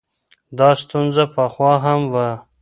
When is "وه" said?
2.13-2.27